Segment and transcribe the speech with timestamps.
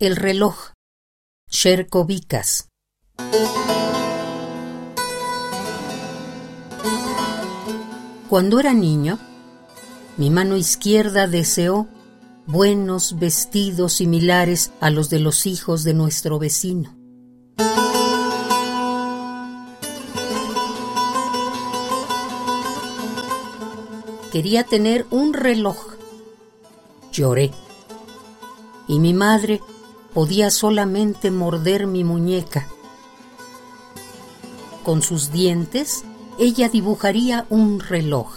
[0.00, 0.54] El reloj.
[1.50, 2.68] Sherko Vicas.
[8.28, 9.18] Cuando era niño,
[10.16, 11.88] mi mano izquierda deseó
[12.46, 16.96] buenos vestidos similares a los de los hijos de nuestro vecino.
[24.30, 25.96] Quería tener un reloj.
[27.10, 27.50] Lloré.
[28.86, 29.60] Y mi madre
[30.14, 32.66] podía solamente morder mi muñeca.
[34.84, 36.04] Con sus dientes,
[36.38, 38.32] ella dibujaría un reloj.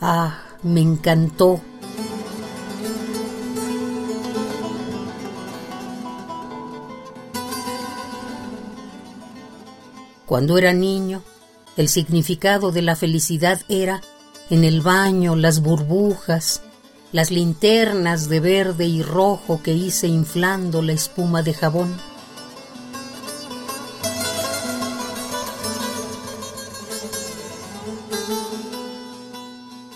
[0.00, 1.60] Ah, me encantó.
[10.26, 11.22] Cuando era niño,
[11.76, 14.00] el significado de la felicidad era
[14.48, 16.62] en el baño las burbujas,
[17.12, 21.96] las linternas de verde y rojo que hice inflando la espuma de jabón.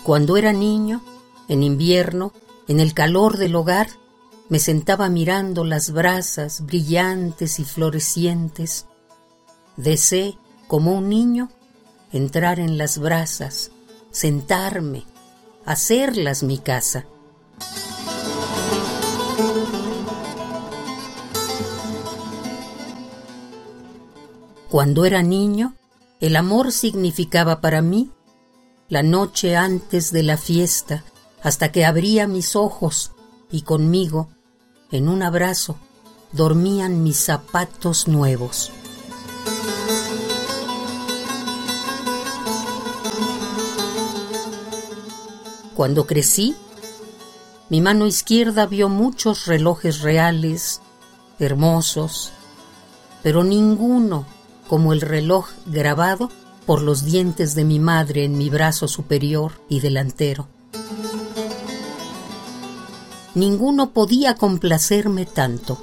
[0.03, 1.01] Cuando era niño,
[1.47, 2.31] en invierno,
[2.67, 3.87] en el calor del hogar,
[4.49, 8.85] me sentaba mirando las brasas brillantes y florecientes.
[9.77, 11.49] Deseé, como un niño,
[12.11, 13.71] entrar en las brasas,
[14.11, 15.05] sentarme,
[15.65, 17.05] hacerlas mi casa.
[24.69, 25.75] Cuando era niño,
[26.19, 28.11] el amor significaba para mí
[28.89, 31.03] la noche antes de la fiesta,
[31.41, 33.11] hasta que abría mis ojos
[33.51, 34.29] y conmigo,
[34.91, 35.77] en un abrazo,
[36.31, 38.71] dormían mis zapatos nuevos.
[45.75, 46.55] Cuando crecí,
[47.69, 50.81] mi mano izquierda vio muchos relojes reales,
[51.37, 52.31] hermosos,
[53.21, 54.25] pero ninguno
[54.69, 56.31] como el reloj grabado
[56.65, 60.47] por los dientes de mi madre en mi brazo superior y delantero.
[63.33, 65.77] Ninguno podía complacerme tanto.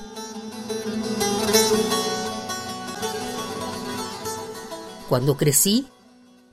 [5.10, 5.86] Cuando crecí,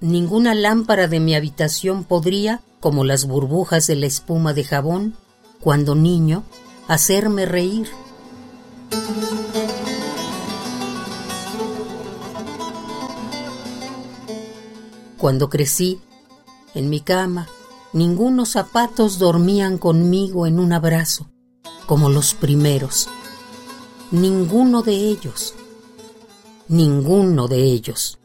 [0.01, 5.15] ninguna lámpara de mi habitación podría como las burbujas de la espuma de jabón,
[5.59, 6.43] cuando niño,
[6.87, 7.89] hacerme reír.
[15.17, 15.99] Cuando crecí,
[16.73, 17.49] en mi cama,
[17.91, 21.29] ningunos zapatos dormían conmigo en un abrazo,
[21.85, 23.09] como los primeros.
[24.11, 25.55] Ninguno de ellos.
[26.69, 28.18] Ninguno de ellos.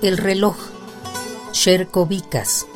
[0.00, 0.54] El reloj.
[1.52, 2.68] Sherko Vicas.